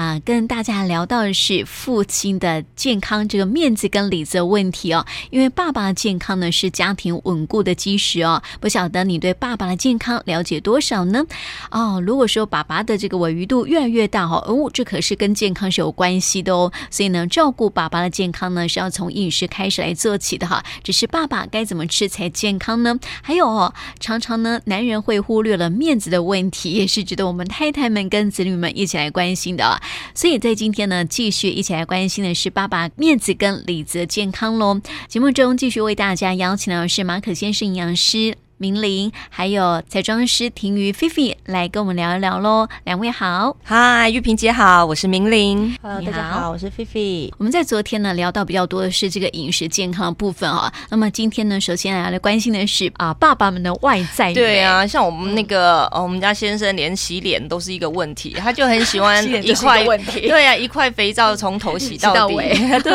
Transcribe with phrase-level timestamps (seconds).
[0.00, 5.04] 啊、跟大家聊到的是父亲的健康这个面子跟里子的问题哦。
[5.28, 8.42] 因为爸爸的健康呢是家庭稳固的基石哦。
[8.60, 11.22] 不晓得你对爸爸的健康了解多少呢？
[11.70, 16.72] 哦，如果说爸爸的这个鮪鱼肚越来越大哈，哦，这可是跟健康是有关系的哦。
[16.90, 20.64] 所以呢，照顾爸爸的健康呢是要从饮食开始来做起的哈。
[20.82, 22.98] 只是爸爸该怎么吃才健康呢？
[23.20, 29.78] 还有哦，常常呢，男人会忽略了面子的问题，也是值得我们太太们跟子女们一起来关心的。
[30.14, 34.80] 所以在今天呢，继续一起来关心的是爸爸面子跟里子健康喽。
[35.08, 38.36] 节目中继续为大家邀请到的是马可先生营养师。
[38.60, 42.68] 明玲，还有彩妆师婷瑜菲菲来跟我们聊一聊喽。
[42.84, 45.74] 两位好，嗨，玉萍姐好，我是明玲。
[45.80, 47.32] Hello，大家好，我是菲菲。
[47.38, 50.70] 我们在昨天呢聊到比较多的是这个饮食健康的部分哈。
[50.90, 54.34] 那么今天呢，首先来来关心的是啊，爸爸们的外在。
[54.34, 60.28] 对啊，像我们那个，嗯、我们家先生连洗脸都是一个问题，他就很喜欢 一块问题。
[60.28, 62.50] 对啊，一块肥皂从头洗到，洗到尾。
[62.84, 62.92] 对，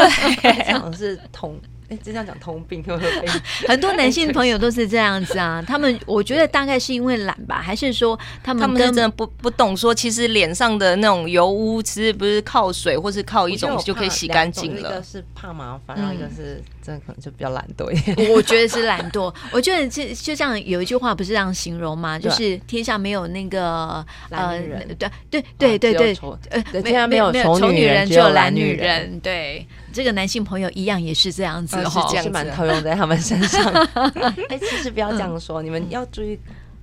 [0.77, 1.59] 好像是同。
[1.89, 2.83] 哎，这样讲通病，
[3.67, 5.63] 很多男性朋友都是这样子啊。
[5.65, 14.79] 他们我觉得大概是因为懒吧，还是说他们他们真的不不懂说，其实脸上的那种油污，其实不是靠水或是靠一种就可以洗干净了。
[14.79, 18.31] 一个是怕麻烦，然后一个是真的可能就比较懒惰一点。
[18.31, 19.33] 我觉得是懒惰。
[19.51, 22.17] 我觉得这就像有一句话不是这样形容吗？
[22.17, 26.15] 就是天下没有那个懒女人，对对对对对，
[26.49, 29.19] 呃，天下没有丑女人，只有懒女人。
[29.19, 31.77] 对，这个男性朋友一样也是这样子。
[31.77, 33.71] 是这样，是蛮套用在他们身上。
[34.49, 36.37] 哎，其实不要这样说，你们要注意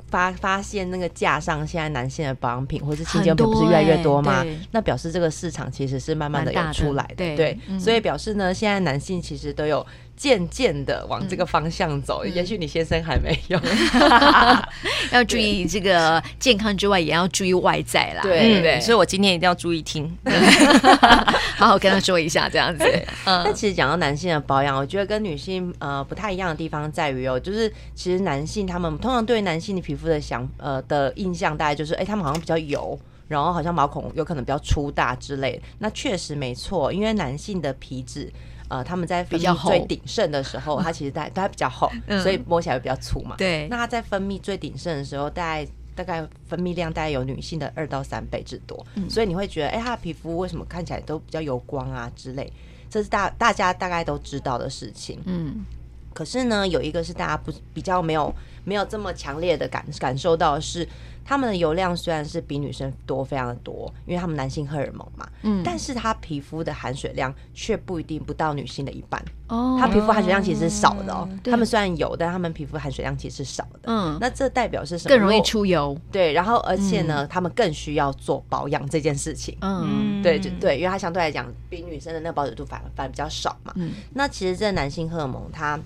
[0.08, 4.44] 发发现那个架上现在男性的保养品或是清洁用品不是越来越多吗？
[4.70, 9.86] 那表示这个市场其实是慢慢的有出来的，对，所以表示呢，现在男性其实都有。
[10.16, 13.60] 渐渐的往这个方向走，嗯、也许你先生还没有，
[15.10, 18.22] 要注意这个健康之外，也要注意外在啦。
[18.22, 20.16] 对对，所以我今天一定要注意听，
[21.56, 22.84] 好好跟他说一下这样子。
[23.26, 32.96] 那、嗯、其实讲到男性的保养，我觉得跟女性呃不太一样的地方在于哦，就是其实男性他们通常对男性的皮肤的想呃的印象，大概就是哎、欸，他们好像比较油，
[33.26, 35.62] 然后好像毛孔有可能比较粗大之类的。
[35.78, 38.32] 那确实没错，因为男性的皮脂。
[38.72, 43.36] 呃，他们在分泌最鼎盛的时候， 它其实在它比较厚，所以摸起来会比较粗嘛。
[43.36, 43.68] 对。
[43.68, 48.86] 那它在分泌最鼎盛的时候，大概大概分泌量大概有女性的二到三倍之多。
[49.10, 52.50] 所以你会觉得，哎，她的皮肤为什么看起来都比较油光啊之类？
[52.88, 55.20] 这是大大家大概都知道的事情。
[55.26, 55.66] 嗯。
[56.14, 58.34] 可是呢，有一个是大家不比较没有
[58.64, 60.88] 没有这么强烈的感感受到的是。
[61.24, 69.76] 他们的油量虽然是比女生多非常的多，因为他们男性荷尔蒙嘛，嗯，但是他皮肤的含水量却不一定不到女性的一半哦。
[69.78, 71.28] 他皮肤含水量其实是少的哦。
[71.44, 73.80] 他们虽然有，但他们皮肤含水量其实是少的。
[73.84, 75.10] 嗯，那这代表是什么？
[75.10, 75.96] 更容易出油。
[76.10, 79.56] 对，然后而且呢，他们更需要做保养这件事情。
[79.60, 83.72] 嗯，对，就对，因为它相对来讲比女生的那个保水度反而反而比较少嘛。
[83.76, 85.78] 嗯，那其实这个男性荷尔蒙它。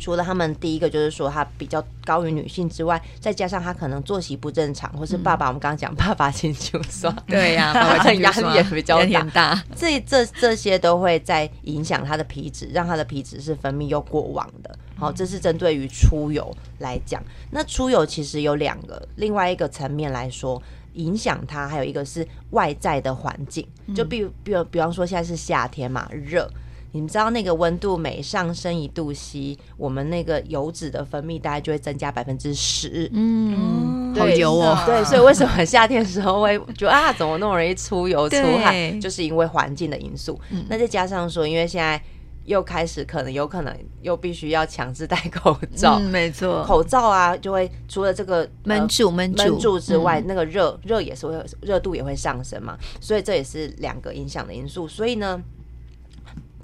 [0.00, 14.74] 除了他们第一个就是说他比较高于女性之外，再加上他可能作息不正常，或是爸爸，我们刚刚讲爸爸心就算， 对呀，爸爸 压力也比较大， 大这这这些都会在影响他的皮脂，让他的皮脂是分泌又过旺的。
[14.96, 17.22] 好，这是针对于出油来讲。
[17.50, 20.62] 那出油其实有两个，另外一个层面来说，
[20.94, 26.50] 影响它还有一个是外在的环境，就比如比如比方说现在是夏天嘛，热。
[26.92, 33.08] 你们知道那个温度每上升一度 C，我们那个油脂的分泌大概就会增加百分之十。
[33.12, 34.76] 嗯，好油哦。
[34.84, 39.00] 对，所以为什么夏天的时候会觉得啊，怎么那么容易出油出汗？
[39.00, 40.40] 就是因为环境的因素。
[40.68, 42.02] 那再加上说，因为现在
[42.44, 43.72] 又开始可能有可能
[44.02, 46.00] 又必须要强制戴口罩。
[46.00, 52.76] 没错，口罩啊，就会除了这个闷住闷住闷住之外，那个热热也是会热度也会上升嘛。
[53.00, 54.88] 所以这也是两个影响的因素。
[54.88, 55.40] 所以呢。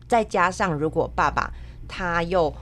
[0.09, 1.53] 再加上，如果爸爸
[1.89, 2.53] 他又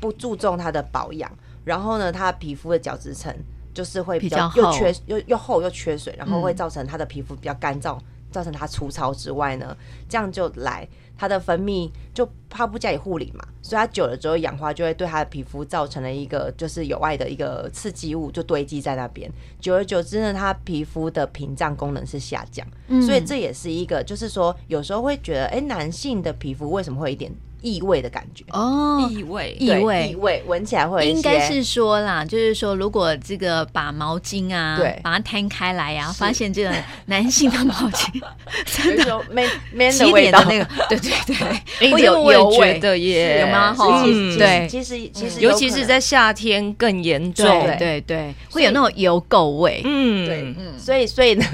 [0.00, 1.30] 不注重他的保养，
[1.64, 3.34] 然后呢，他皮肤的角质层
[3.74, 7.98] 就是会比较又缺又又厚又缺水，然后会造成他的皮肤比较干燥，
[8.30, 9.76] 造成它粗糙之外呢，
[10.08, 10.88] 这样就来。
[11.20, 19.28] 它的分泌就怕不加以护理嘛，所以它久了之后氧化就会对它的皮肤造成了一个就是有害的一个刺激物，就堆积在那边。
[19.60, 22.64] 久而久之呢，它皮肤的屏障功能是下降，
[23.04, 28.42] 所以这也是一个就是说有时候会觉得，哎、男性的皮肤为什么会一点异味的感觉。
[28.50, 36.72] 哦，异味，异味，异味，闻起来会应该是说啦，就是说，如果这个把毛巾啊，对，把它摊开来呀，发现这个
[37.06, 38.22] 男性的毛巾
[38.64, 42.78] 真的 man man 的味道，那个，对对对，会 有油味。
[42.78, 43.74] 的耶，有吗？
[43.74, 44.04] 哈，
[44.38, 51.44] 对，其实其实，尤其是在夏天更严重，对对对，会有那种油垢味，嗯，对，嗯，所以所以呢，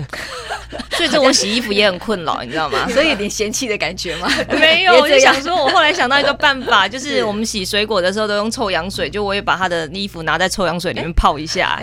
[0.90, 2.86] 所以这我洗衣服也很困扰，你知道吗？
[2.92, 4.28] 所以有点嫌弃的感觉吗？
[4.50, 5.93] 没有，我就想说，我后来。
[5.94, 11.80] 想到一个办法，就是我们洗水果的时候都用臭氧水，就我也把他的衣服拿在臭氧水里面泡一下，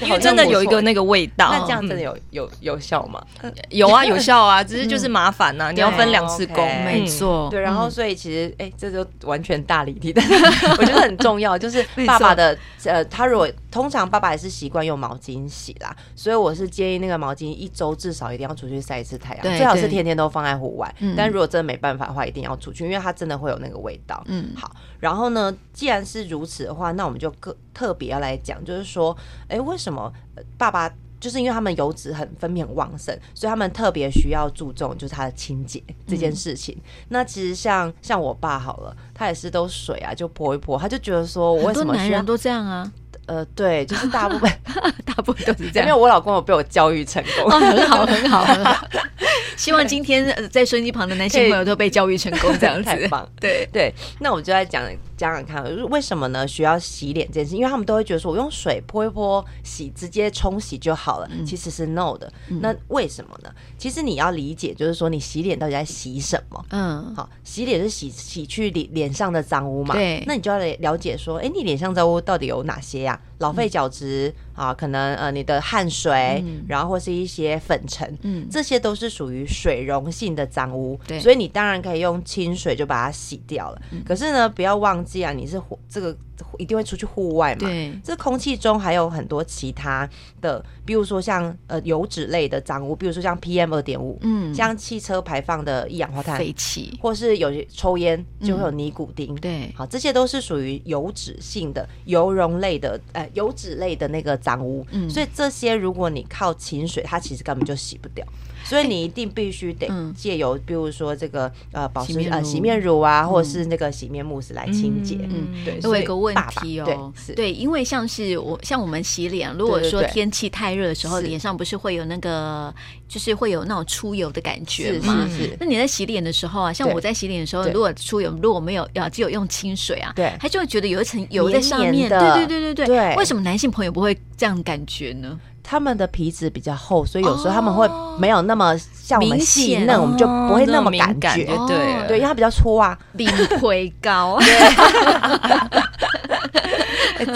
[0.00, 1.50] 因为真的有一个那个味道。
[1.52, 3.22] 那这样真的有有有效吗？
[3.70, 7.48] 有啊，有效啊，只是就是麻烦呐，你要分两次工，没错。
[7.50, 10.34] 对，然后所以其实哎，这就完全大离题，但是
[10.78, 20.94] 我觉得很重要，就是 爸爸的呃，他如果通常爸爸还是习惯用毛巾洗啦，所以我是建议那个毛巾一周至少一定要出去晒一次太阳，最好是天天都放在户外。
[21.16, 24.22] 但如果真的没办法的话，一定要出去，因为它真的会有那个味道。
[24.26, 24.76] 嗯，好。
[25.00, 29.16] 然后呢，既然是如此的话，那我们就特特别要来讲，就是说，
[29.48, 30.12] 哎，为什么
[30.58, 36.76] 爸爸就是因为他们油脂很分泌很旺盛，所以他们特别需要注重就是他的清洁这件事情。
[36.76, 42.02] 嗯、那其实像像我爸好了，他也是都水啊就泼一泼，他就觉得说我为什么需要？
[42.02, 42.92] 男人都这样啊。
[43.26, 44.50] 呃，对，就是大部分
[45.06, 45.88] 大部分都是这样。
[45.88, 48.86] 因为我老公有被我教育成功，哦，很好，很好，很好。
[49.56, 53.28] 希望今天在收音机旁的男性朋友都被教育成功，这样子太棒。
[53.38, 54.82] 对对，那我就在讲
[55.16, 56.48] 讲讲看，为什么呢？
[56.48, 61.28] 需要洗脸这件事，因为他们都会觉得说我用水泼一泼洗，直接冲洗就好了。
[61.46, 62.32] 其实是 no 的。
[62.60, 63.50] 那为什么呢？
[63.78, 66.64] 其实你要理解，就是说你洗脸到底在洗什么？
[66.70, 69.94] 嗯，好，洗脸是洗洗去脸脸上的脏污嘛？
[69.94, 70.24] 对。
[70.26, 73.11] 那你就要了解说，哎，你脸上脏污到底有哪些呀？
[73.16, 73.31] 거야.
[73.42, 83.82] 老废角质啊，可能呃你的汗水，然后或是一些粉尘，嗯，这些都是属于水溶性的脏污，对，所以你当然可以用清水就把它洗掉了。
[84.06, 86.16] 可是呢，不要忘记啊，你是这个
[86.58, 90.08] 一定会出去户外嘛，对，这空气中还有很多其他
[90.40, 108.26] 的，比如说像呃油脂类的脏污，比如说像 PM 二点五，嗯，像汽车排放的一氧化碳废气，或是有抽烟就会有尼古丁，对，好，这些都是属于油脂性的油溶类的，呃，油脂类的那个脏污，嗯，所以这些如果你靠清水，它其实根本就洗不掉。
[108.72, 109.86] 所以你一定必须得
[110.16, 115.18] 借由，比如说这个呃保湿呃洗面乳啊，或者是那个洗面慕斯来清洁。
[115.28, 115.78] 嗯，对。
[115.82, 122.74] 有一个问题哦，对，因为像是我像我们洗脸，如果说天气太热的时候，脸上不是会有那个
[123.06, 125.28] 就是会有那种出油的感觉吗？
[125.28, 125.54] 是。
[125.60, 132.08] 那你在洗脸的时候啊，像我在洗脸的时候，如果出油，如果没有要只有用清水啊，对，他就会觉得有一层油在上面。
[132.08, 133.14] 对对对对对。
[133.16, 135.38] 为什么男性朋友不会这样感觉呢？
[135.62, 137.88] 他们的皮脂比较厚，所以有时候他们会
[138.18, 141.44] 没有那么像我们细嫩，我们就不会那么感觉。
[141.68, 143.24] 对对，因为它比较粗啊，比
[143.58, 144.38] 腿高。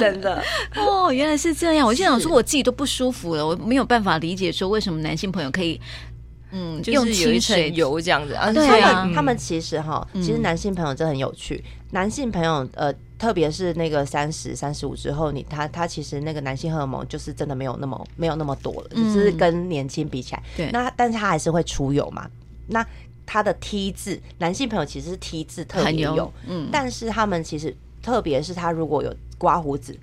[0.00, 0.42] 真的
[0.74, 1.86] 哦，原来是这样。
[1.86, 5.80] 我就想说，我自己都不舒服了，我没有办法理解说为什么男性朋友可以
[6.50, 8.52] 嗯用清水油这样子啊。
[8.52, 11.64] 对啊，他们其实哈，其实男性朋友真的很有趣。
[11.92, 12.92] 男性朋友呃。
[13.18, 20.42] 特别是那个三十三十五之后，你他他其实那个男性荷尔蒙就是真的没有那么没有那么多了，嗯、就是跟年轻比起来。
[20.56, 20.70] 对。
[20.70, 22.28] 那但是他还是会出油嘛？
[22.66, 22.86] 那
[23.24, 26.68] 他的 T 字，男性朋友其实是 T 字特别有，嗯。
[26.70, 29.98] 但是他们其实特别是他如果有刮胡子，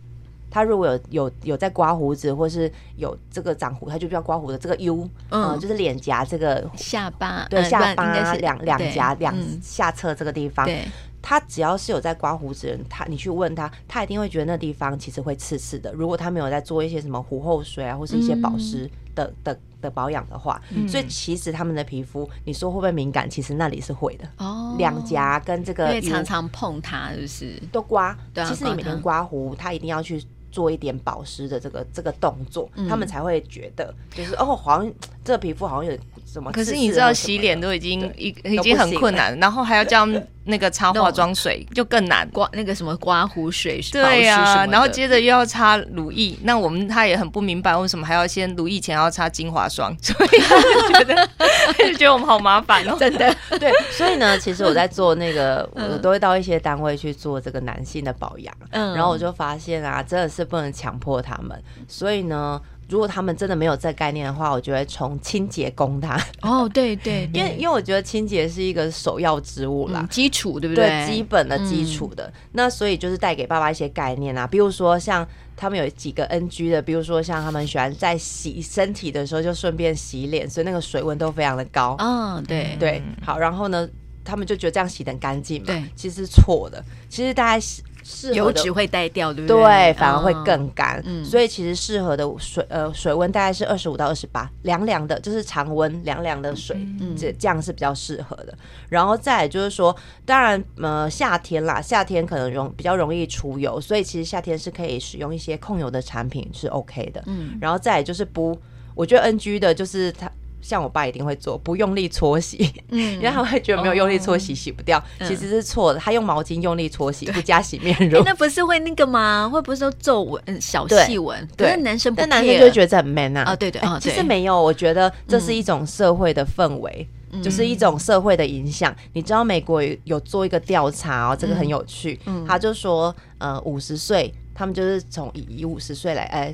[0.50, 10.88] 他如果有有有在刮胡子，或是有这个长胡，他就比较刮胡子这个 U，嗯、呃，就是脸颊这个下巴，对下巴两两颊两下侧这个地方，对。
[11.24, 15.92] 他只要是有在刮胡子的人，他你去问他，他一定会觉得那地方其实会刺刺的。
[15.94, 23.30] 如果他没有在做一些什么胡后水啊，或是一些保湿的、嗯、的的，保养的话，嗯、所以其实他们的皮肤，你说会不会敏感？
[23.30, 24.28] 其实那里是会的。
[24.38, 28.14] 哦，两颊跟这个，因为常常碰它，就是都刮。
[28.33, 30.21] 对啊，其实你每天刮胡，他一定要去
[30.52, 36.51] 做一点保湿的这个这个动作，嗯、他们才会觉得就是哦，好像这皮肤好像有什么。
[36.51, 40.07] 可是你知道，洗脸都已经已已经很困难，然后还要叫。
[40.45, 51.30] 那个擦化妆水就更难刮，那个什么刮胡水，对呀，然后接着又要擦乳液，那我们他也很不明白为什么还要先乳液前要擦精华霜，所以他就觉得
[51.77, 62.61] 就 觉得我们好麻烦哦，真的 对，所以呢，其实我在做那个，我都会到一些单位去做这个男性的保养，嗯，然后我就发现啊，真的是不能强迫他们，所以呢。
[62.90, 66.19] 如果他们真的没有这概念的话，我就会从清洁攻他。
[66.42, 70.87] 哦，对对，因为因为我觉得清洁是一个首要之物啦，基础对不对？
[70.87, 72.31] 对，基本的基础的。
[72.52, 81.95] 那所以就是带给爸爸一些概念啊，比如说像他们有几个 NG 的，比如说像他们喜欢在洗身体的时候就顺便洗脸，所以那个水温都非常的高。
[81.99, 83.02] 嗯，对对。
[83.23, 83.87] 好，然后呢，
[84.23, 87.59] 他们就觉得这样洗得很干净嘛，对，其实是错的，其实大概
[88.04, 88.33] 是。
[88.33, 89.57] 油脂会带掉，对不对？
[89.57, 91.02] 对，反而会更干。
[91.06, 98.54] 嗯，所以其实适合的水呃水温大概是二十五到二十八，凉凉的，就是常温凉凉的水，嗯，这这样是比较适合的。
[98.90, 99.95] 然后再来就是说，
[100.26, 107.24] 当然呃夏天啦，夏天可能容比较容易出油，所以其实夏天是可以使用一些控油的产品是 OK 的。
[107.28, 108.57] 嗯，然后再来就是不，
[108.95, 110.30] 我觉得 NG 的就是它。
[110.64, 116.00] 像我爸一定会做，不用力搓洗，嗯， 因为他会觉得没有用力搓洗洗不掉，哦、其实是错的。
[116.00, 119.48] 他用毛巾用力搓洗，不加洗面乳，欸， 那不是会那个吗？
[119.52, 121.46] 会不是说皱纹、小细纹？
[121.58, 123.52] 对，男生不，但男生就会觉得这很 man 啊。
[123.52, 128.92] 哦，对对，哦，其实没有，我觉得这是一种社会的氛围，嗯、就是一种社会的影响。
[128.94, 136.54] 嗯、你知道美国有做一个调查哦，这个很有趣，嗯、他就说，呃，五十岁，他们就是从以五十岁来，哎。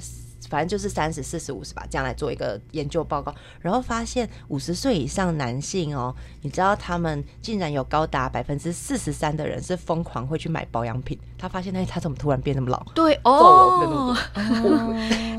[0.49, 11.17] 反正就是三十四十五十吧，这样来做一个研究报告，然后发现五十岁以上男性哦，你知道他们竟然有高达百分之四十三的人是疯狂会去买保养品。
[11.37, 12.83] 他发现，哎，他怎么突然变那么老？
[12.93, 14.13] 对哦，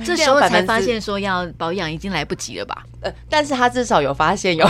[0.03, 2.87] 这时候才发现说要保养已经来不及了吧？
[3.03, 4.67] 呃，但是他至少有发现有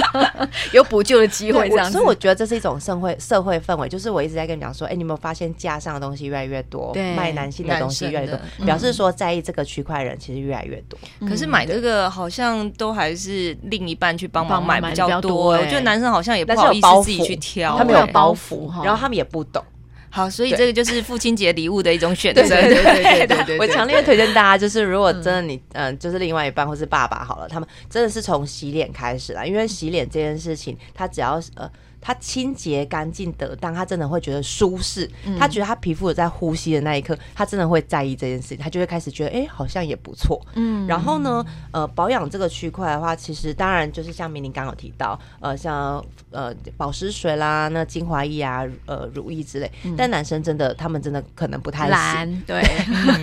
[0.72, 1.92] 有补救的机会，这样子。
[1.92, 10.98] 所以我觉得这是一种社会社会氛围，就是我一直在跟你讲说，哎，你有没有发现架上的东西越来越多，卖男性的东西越来越多，表示说在意这个区块人其实越来越多。
[11.28, 19.62] 可是买这个好像都还是另一半去帮忙买比较多，我觉得男生好像也不好意思自己去挑，他没有包袱，然后他们也不懂。
[20.08, 22.40] 好，所以这个就是父亲节礼物的一种选择。
[22.42, 31.70] 对对对对 对，我强烈推荐大家，就是如果真的你嗯，就是另外一半或是爸爸好了，他们真的是从洗脸开始啦，因为洗脸这件事情，他只要呃。
[32.06, 35.10] 他清洁干净得当，他真的会觉得舒适。
[35.24, 40.40] 嗯、他觉得他皮肤有在呼吸的那一刻，他真的会在意这件事情，他就会开始觉得，哎、欸，好像也不错。
[40.54, 49.68] 嗯，然后呢，呃，保养这个区块的话，其实当然就是像明玲刚刚有提到，呃，像呃保湿水啦、那精华液啊、呃乳液之类。
[49.82, 52.62] 嗯、但男生真的，他们真的可能不太懒， 对，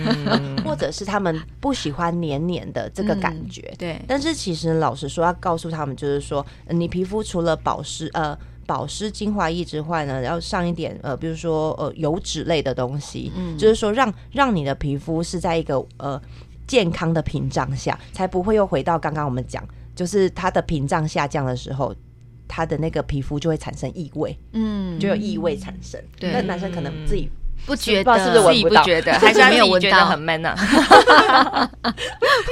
[0.62, 3.62] 或者是他们不喜欢黏黏的这个感觉。
[3.72, 8.38] 嗯、对，但是其实老实说，要告诉他们，就是说，你皮肤除了保湿，呃。
[8.64, 16.20] 保湿精华液之外呢，要上一点呃，比如说呃油脂类的东西，嗯，就是说让让你的皮肤是在一个呃
[16.66, 19.62] 健康的屏障下，才不会又回到刚刚我们讲，
[19.94, 21.94] 就是它的屏障下降的时候，
[22.48, 26.00] 它的那个皮肤就会产生异味，嗯，就有异味产生。
[26.18, 27.30] 对，那男生可能自己。
[27.66, 30.54] 不觉得，是不是自己不觉得，还是没有闻到很 man 呢？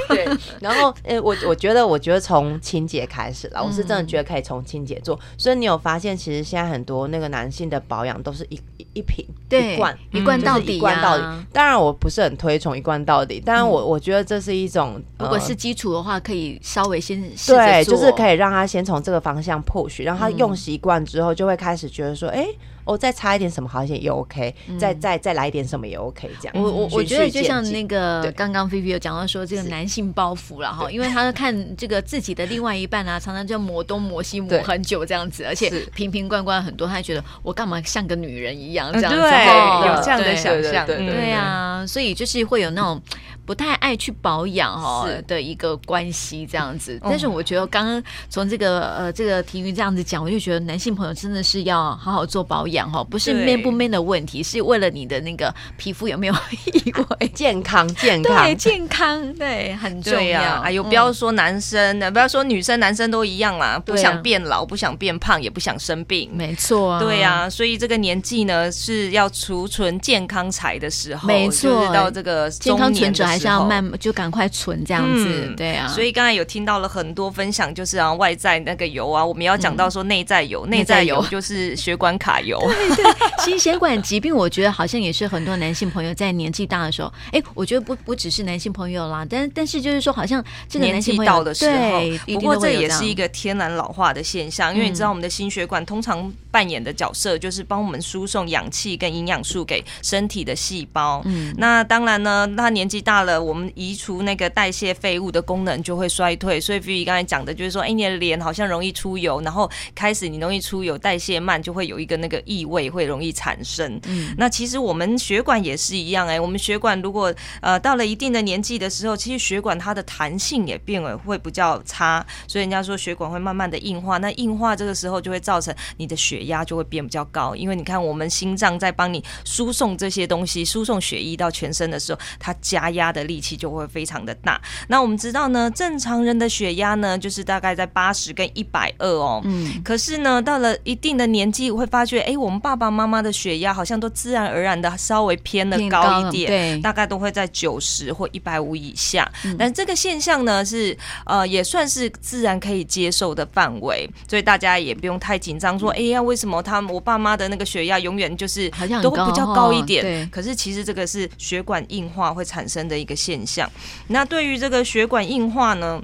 [0.07, 0.27] 对，
[0.59, 5.19] 然后，诶，我我觉得，我觉得从清洁开始了，我是真的觉得可以从清洁做。
[5.37, 8.59] 所以你有发现，其实现在很多那个男性的保养都是一
[8.93, 11.23] 一瓶一罐一罐到底，一罐到底。
[11.51, 22.47] 当然，我不是很推崇一罐到底，当然我我觉得这是一种，如果是基础的话，可以稍微先对，就是可以让他先从这个方向 push，让他用习惯之后，就会开始觉得说，哎。
[22.85, 26.53] 哦，再擦一点什么好一些也 OK，再再再来一点什么也 OK，这样。
[26.55, 43.01] 我我我觉得就像那个刚刚菲菲有讲到说这个男性包袱了哈，因为他看这个自己的另外一半啊，常常就磨东磨西磨很久这样子，而且瓶瓶罐罐很多，他觉得我干嘛像个女人一样这样子，有这样的想象，对啊，所以就是会有那种。
[43.45, 56.33] 不太爱去保养哈的一个关系这样子，但是我觉得刚刚从这个呃这个体育这样子讲，我就觉得男性朋友真的是要好好做保养哦，不是 man 不 man 的问题，是为了你的那个皮肤有没有
[56.65, 58.45] 异味，健康健康。
[58.45, 60.41] 对健康对很重要。
[60.61, 73.32] 哎呦，不要说男生的，不要说女生，男生都一样啦，不想变老，不想变胖，也不想生病，没错啊，对呀，所以这个年纪呢是要储存健康财的时候，没错，到这个健康存折。
[73.33, 75.87] 还是要慢，就赶快存这样子，嗯、对啊。
[75.87, 82.59] 所以刚才有听到了很多分享，就是啊，外在那个油啊，我们要讲到说内在油，内、嗯、在油就是血管卡油。
[82.67, 92.01] 对对，心血管疾病，我觉得好像也是很多男性朋友在年纪大的时候，哎，我觉得不不只是男性朋友啦，但但是就是说，好像这个年纪到的时候，
[92.33, 101.23] 不过这也是一个天然老化的现象，因为你知道我们的心血管通常扮演的角色就是帮我们输送氧气跟营养素给身体的细胞。
[101.25, 113.99] 嗯，那当然呢，他年纪大了，我们移除那个代谢废物的功能就会衰退，所以菲菲刚才讲的就是说，哎，你的脸好像容易出油，然后开始你容易出油，代谢慢，就会有一个那个异味会容易产生。
[114.05, 127.55] 嗯，那其实我们血管也是一样，哎，我们血管如果呃到了一定的年纪的时候，其实血管它的弹性也变为会比较差，所以人家说血管会慢慢的硬化，那硬化这个时候就会造成你的血血压就会变比较高。
[127.55, 134.61] 因为你看，我们心脏在帮你输送这些东西，输送血液到全身的时候，它加压的力气就会非常的大。
[134.87, 139.41] 那我们知道呢，正常人的血压呢，就是大概在八十跟一百二哦。
[139.45, 139.81] 嗯。
[139.83, 149.31] 可是呢，到了一定的年纪，会发觉，哎，我们爸爸妈妈的血压好像都自然而然的稍微偏的高一点，对，大概都会在九十或一百五以下。
[149.45, 149.55] 嗯。
[149.57, 158.69] 但这个现象呢，是呃，也算是自然可以接受的范围，所以大家也不用太紧张，说，哎呀，为什么他我爸妈的那个血压永远就是
[159.01, 160.03] 都会比较高一点？
[160.03, 160.25] 对。
[160.27, 163.69] 可是其实这个是血管硬化会产生的一个现象。
[164.07, 166.01] 那对于这个血管硬化呢，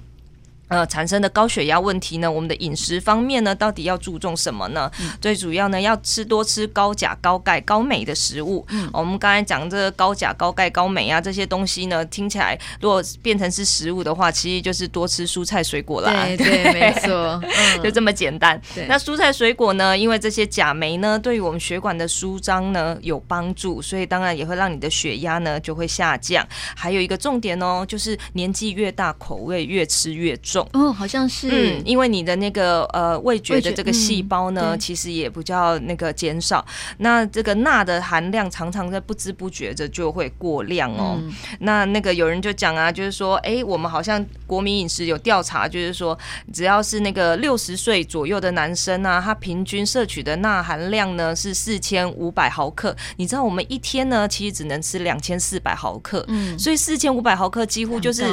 [0.70, 4.90] 呃，产生的高血压问题呢，我们的饮食方面呢，到底要注重什么呢？
[5.02, 8.66] 嗯、最主要呢，要吃多吃高钾、高钙、高镁的食物。
[8.70, 16.12] 嗯，我们刚才讲这个高钾、高钙、高镁啊，这些东西呢，听起来如果变成是食物的话，其实就是多吃蔬菜水果啦。
[16.26, 18.62] 对 对，没错，嗯、就这么简单。
[18.88, 26.48] 那蔬菜水果呢，因为这些钾镁呢，对于我们血管的舒张呢有帮助，所以当然也会让你的血压呢就会下降。
[26.76, 30.59] 还有一个重点哦，就是年纪越大，口味越吃越重。
[30.74, 36.66] 哦，好像是，嗯，因为你的那个呃味觉的这个细胞呢，嗯、其实也比较那个减少。
[36.98, 41.18] 那这个钠的含量常常在不知不觉着就会过量哦。
[41.20, 46.18] 嗯、那那个有人就讲啊，就是说，哎，我们好像国民饮食有调查，就是说，
[46.54, 52.96] 只要是那个六十岁左右的男生啊，他平均摄取的钠含量呢是四千五百毫克。
[53.18, 58.26] 你知道我们一天呢，其实只能吃两千四百毫克，嗯，所以四千五百毫克几乎就是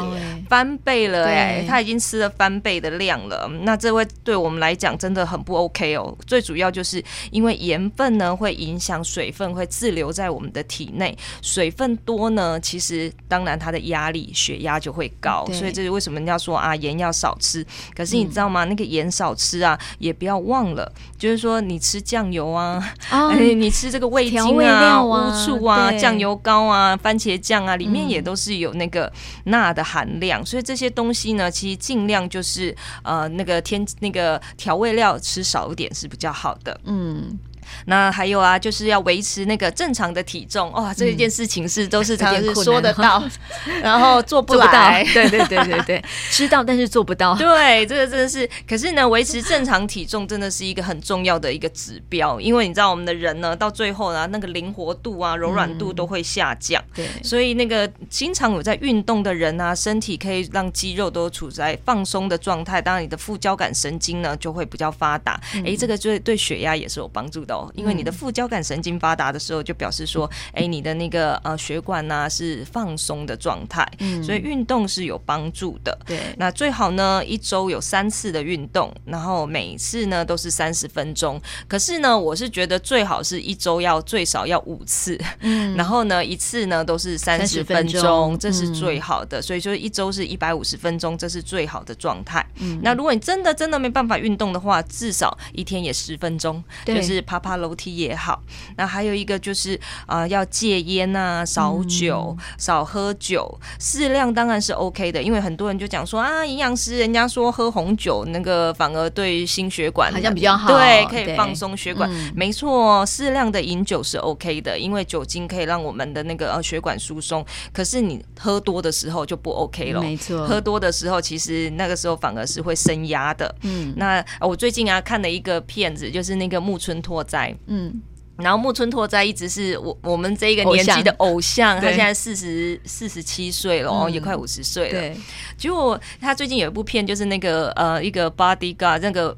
[0.49, 2.57] 翻倍了哎，他已经吃了翻。
[2.67, 6.17] 倍的量了，那这会对我们来讲真的很不 OK 哦。
[6.27, 17.65] 最主要就是因为盐分呢会影响水分会滞留在我们的体内，水分多呢，其实当然它的压力血压就会高，所以这是为什么人家说啊盐要少吃。
[17.95, 18.65] 可是你知道吗？
[18.65, 22.83] 嗯、那个盐少吃啊，也不要忘了，就是说你吃酱油啊，
[23.13, 29.13] 哦、哎，你吃这个味精啊、乌醋啊、酱油膏啊、番茄酱啊，里面也都是有那个
[29.45, 32.75] 钠的含量，嗯、所以这些东西呢，其实尽量就是。
[33.03, 36.79] 呃，那个天那个调味料吃少一点是比较好的。
[36.85, 37.39] 嗯。
[37.87, 43.23] 那还有啊，就是要维持那个正常的体重哇，这一件事情是都是常常是说得到，
[43.83, 67.56] 然后做不来， 对对对对对，知道但是做不到，对，这个真的是，可是呢，维持正常体重真的是一个很重要的一个指标，因为你知道我们的人呢，到最后呢，那个灵活度啊、柔软度都会下降，对，所以那个经常有在运动的人啊，身体可以让肌肉都处在放松的状态，当然你的副交感神经呢就会比较发达，哎，这个就对血压也是有帮助的。
[67.75, 75.97] 因为你的副交感神经发达的时候，就表示说， 哎，你的那个呃血管呢是放松的状态，嗯，所以运动是有帮助的。
[76.07, 81.41] 对，那最好呢一周有三次的运动，然后每次呢都是三十分钟。
[81.69, 89.41] 可是呢，我是觉得最好是一周要最少要五次，嗯， 然后呢一次呢都是三十分钟，这是最好的。
[89.41, 92.45] 所以说一周是一百五十分钟，这是最好的状态。
[92.57, 98.43] 嗯，那如果你真的真的没办法运动的话，至少一天也十分钟，就是爬爬楼梯也好，
[98.76, 105.23] 那还有一个就是啊、呃，要戒烟啊，少酒，嗯、少喝酒，适量当然是 OK 的。
[105.23, 112.11] 因为很多人就讲说啊，营养师人家说喝红酒那个反而对心血管好像比较好，对，可以放松血管。
[112.11, 117.47] 嗯、没错，适量的饮酒是 OK 的，因为酒精可以让我们的那个呃血管疏松。
[117.73, 123.54] 可是你喝多的时候就不 OK 了，没错，喝多的时候其实那个时候反而是会升压的。
[123.63, 127.36] 嗯，那我最近啊看了一个片子，就是那个木村拓哉。
[127.67, 128.01] 嗯，
[128.37, 135.01] 然后木村拓哉一直是我我们这一个年纪的偶像，偶像他现在四十四十七岁了，嗯、也快五十岁了。
[135.01, 135.17] 对，
[135.57, 139.37] 结果他最近有一部片，就是那个呃一个 Bodyguard 那个。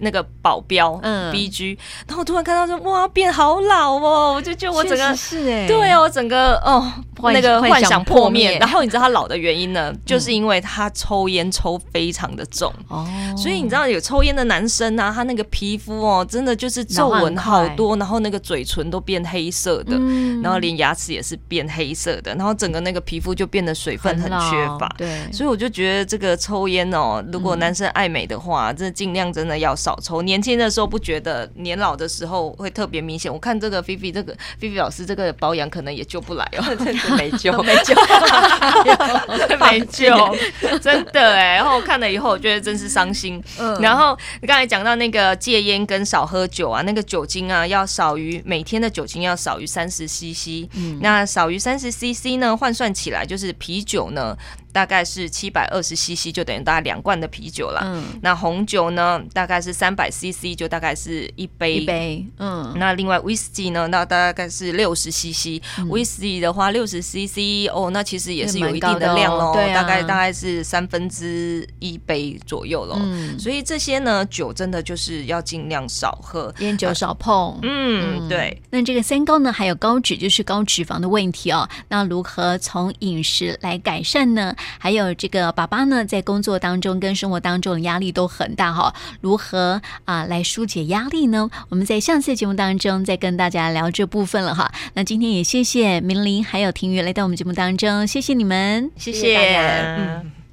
[0.00, 1.78] 那个保镖，嗯，B G，
[2.08, 8.58] 然后我突然看到说，哇，变好老哦，我就觉得我整个是哎，对哦，我整个哦，那个幻想破灭。
[8.60, 12.72] 然后你知道他老的原因呢，就是因为他抽烟抽非常的重。
[12.88, 19.96] 哦，所以你知道有抽烟的男生啊，他那个皮肤哦，真的就是皱纹好多，然后那个嘴唇都变黑色的，
[20.42, 29.76] 然后连牙齿也是变黑色的，然后整个那个皮肤就变得水分很缺乏，对，所以我就觉得这个抽烟哦，如果男生爱美的话，这尽量真的要。
[29.76, 33.30] 少抽，年轻的时候不觉得，年老的时候会特别明显。
[33.30, 36.64] 我看这个菲菲，这个菲菲老师这个保养可能也救不来哦，
[37.16, 37.94] 没救，没救，
[39.60, 40.36] 没救，
[40.78, 41.56] 真的哎。
[41.56, 43.42] 然后我看了以后，我觉得真是伤心。
[43.58, 50.68] 嗯，然后你刚才讲到那个戒烟跟少喝酒啊，那个酒精啊要少于每天的酒精要少于三十 CC。
[50.74, 54.36] 嗯，那少于三十 CC 呢，换算起来就是啤酒呢。
[54.76, 57.80] 大概是七百二十 CC，就等于大概两罐的啤酒了。
[57.82, 61.76] 嗯，那红酒呢，大概是三百 CC，就大概是一杯。
[61.76, 62.74] 一杯，嗯。
[62.76, 65.62] 那另外威士忌呢，那大概是六十 CC。
[65.88, 72.96] 威士忌的话，六十 CC，哦，那其实也是有一定的量喽，对啊，大概大概是三分之一杯左右喽。
[73.00, 77.58] 嗯，所以这些呢，酒真的就是要尽量少喝，烟酒少碰。
[77.62, 78.62] 嗯，嗯对。
[78.68, 81.66] 那这个三高呢，还有高脂，就是高脂肪的问题哦。
[81.88, 84.54] 那如何从饮食来改善呢？
[84.78, 91.48] 还有这个爸爸呢，在工作当中跟生活当中的压力都很大哈，如何啊来疏解压力呢？
[91.68, 94.72] 我们在上次节目当中再跟大家聊这部分了哈。
[94.94, 99.96] 那今天也谢谢明玲还有婷瑜来到我们节目当中，谢谢你们，谢谢大家。
[99.98, 100.35] 嗯